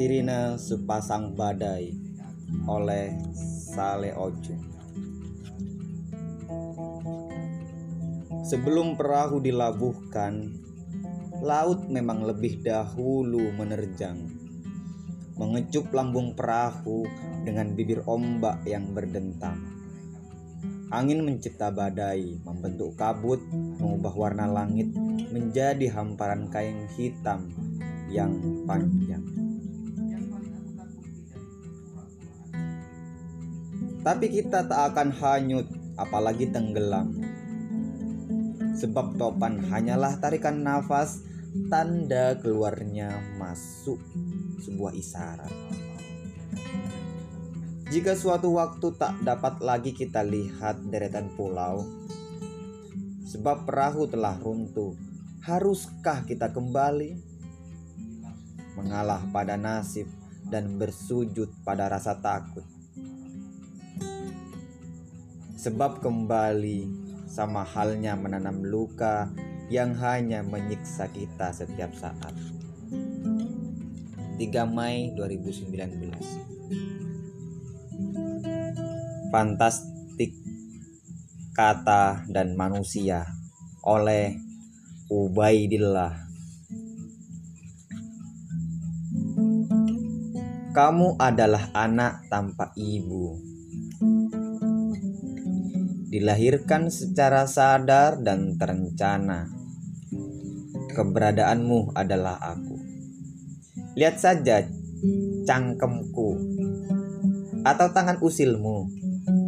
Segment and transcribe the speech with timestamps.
[0.00, 1.92] Sirine Sepasang Badai
[2.64, 4.56] oleh Sale Ojo
[8.40, 10.56] Sebelum perahu dilabuhkan,
[11.44, 14.24] laut memang lebih dahulu menerjang.
[15.36, 17.04] Mengecup lambung perahu
[17.44, 19.60] dengan bibir ombak yang berdentang.
[20.96, 24.88] Angin mencipta badai, membentuk kabut, mengubah warna langit
[25.28, 27.52] menjadi hamparan kain hitam
[28.08, 29.39] yang panjang.
[34.00, 35.68] Tapi kita tak akan hanyut,
[36.00, 37.20] apalagi tenggelam.
[38.80, 41.20] Sebab topan hanyalah tarikan nafas,
[41.68, 44.00] tanda keluarnya masuk
[44.64, 45.52] sebuah isyarat.
[47.90, 51.84] Jika suatu waktu tak dapat lagi kita lihat deretan pulau,
[53.26, 54.96] sebab perahu telah runtuh,
[55.44, 57.18] haruskah kita kembali
[58.78, 60.06] mengalah pada nasib
[60.48, 62.79] dan bersujud pada rasa takut?
[65.60, 66.88] Sebab kembali
[67.28, 69.28] sama halnya menanam luka
[69.68, 72.32] yang hanya menyiksa kita setiap saat.
[74.40, 74.40] 3
[74.72, 75.68] Mei 2019
[79.28, 80.32] Fantastik
[81.52, 83.28] Kata dan Manusia
[83.84, 84.40] oleh
[85.12, 86.24] Ubaidillah.
[90.72, 93.50] Kamu adalah anak tanpa ibu
[96.10, 99.46] Dilahirkan secara sadar dan terencana.
[100.90, 102.74] Keberadaanmu adalah aku.
[103.94, 104.66] Lihat saja
[105.46, 106.30] cangkemku
[107.62, 108.90] atau tangan usilmu.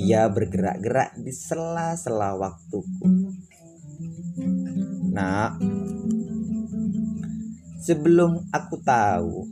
[0.00, 3.04] Ia bergerak-gerak di sela-sela waktuku.
[5.12, 5.60] Nah,
[7.84, 9.44] sebelum aku tahu,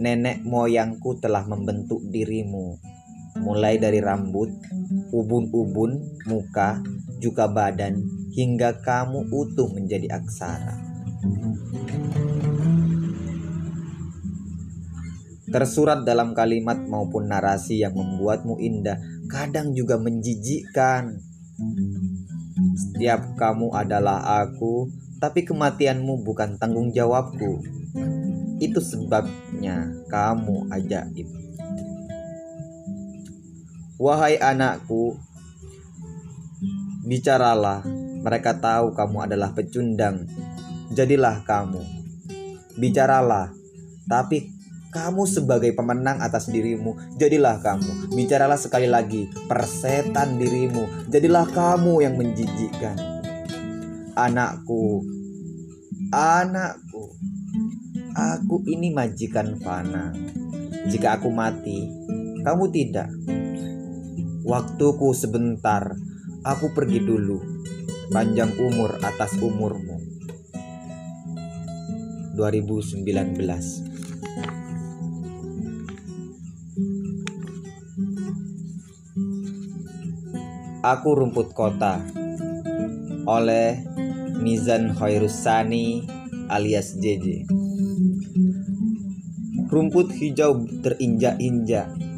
[0.00, 2.80] nenek moyangku telah membentuk dirimu,
[3.38, 4.50] mulai dari rambut,
[5.14, 6.82] ubun-ubun, muka,
[7.22, 8.02] juga badan,
[8.34, 10.74] hingga kamu utuh menjadi aksara.
[15.50, 21.18] Tersurat dalam kalimat maupun narasi yang membuatmu indah kadang juga menjijikkan.
[22.78, 24.86] Setiap kamu adalah aku,
[25.18, 27.66] tapi kematianmu bukan tanggung jawabku.
[28.62, 31.49] Itu sebabnya kamu ajaib.
[34.00, 35.20] Wahai anakku,
[37.04, 37.84] bicaralah.
[38.24, 40.24] Mereka tahu kamu adalah pecundang.
[40.88, 41.84] Jadilah kamu.
[42.80, 43.52] Bicaralah,
[44.08, 44.56] tapi
[44.88, 48.16] kamu sebagai pemenang atas dirimu, jadilah kamu.
[48.16, 52.96] Bicaralah sekali lagi, persetan dirimu, jadilah kamu yang menjijikkan.
[54.16, 55.04] Anakku,
[56.08, 57.04] anakku,
[58.16, 60.16] aku ini majikan fana.
[60.88, 61.84] Jika aku mati,
[62.40, 63.19] kamu tidak.
[64.40, 65.96] Waktuku sebentar,
[66.40, 67.40] aku pergi dulu.
[68.08, 70.00] Panjang umur atas umurmu.
[72.34, 73.04] 2019
[80.80, 82.00] Aku Rumput Kota.
[83.28, 83.84] Oleh
[84.40, 86.08] Mizan Khairusani
[86.48, 87.44] alias JJ
[89.68, 92.09] Rumput hijau terinjak-injak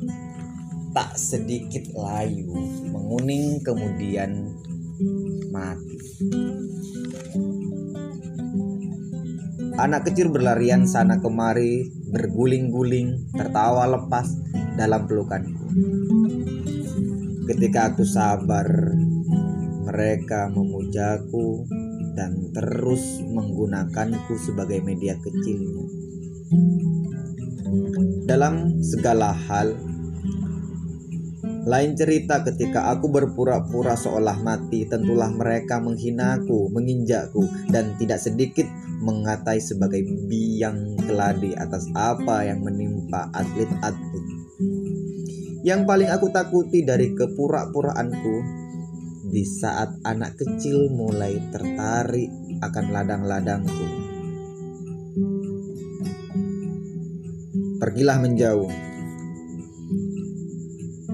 [0.93, 2.53] Tak sedikit layu
[2.93, 4.53] Menguning kemudian
[5.49, 5.99] mati
[9.81, 14.29] Anak kecil berlarian sana kemari Berguling-guling Tertawa lepas
[14.77, 15.67] dalam pelukanku
[17.43, 18.95] Ketika aku sabar,
[19.83, 21.67] mereka memujaku
[22.15, 25.85] dan terus menggunakanku sebagai media kecilnya.
[28.31, 29.75] Dalam segala hal,
[31.63, 38.67] lain cerita ketika aku berpura-pura seolah mati, tentulah mereka menghinaku, menginjakku, dan tidak sedikit
[39.03, 44.43] mengatai sebagai biang keladi atas apa yang menimpa atlet-atlet
[45.63, 48.37] yang paling aku takuti dari kepura-puraanku
[49.31, 53.87] di saat anak kecil mulai tertarik akan ladang-ladangku.
[57.79, 58.92] Pergilah menjauh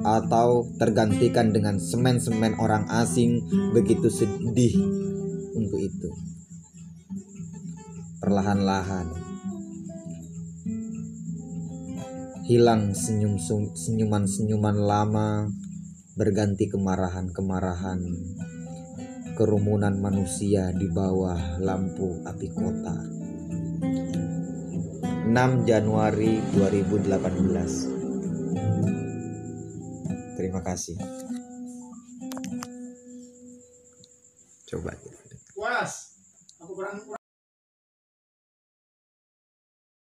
[0.03, 3.43] atau tergantikan dengan semen-semen orang asing
[3.73, 4.75] begitu sedih
[5.55, 6.11] untuk itu.
[8.19, 9.07] Perlahan-lahan
[12.49, 13.37] Hilang senyum
[13.77, 15.53] senyuman-senyuman lama
[16.17, 18.01] berganti kemarahan-kemarahan
[19.37, 22.97] kerumunan manusia di bawah lampu api kota.
[25.29, 27.07] 6 Januari 2018
[27.85, 27.98] Terima
[30.69, 31.01] kasih.
[34.69, 34.93] Coba